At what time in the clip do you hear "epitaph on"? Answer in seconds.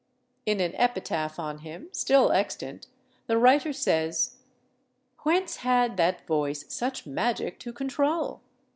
0.77-1.59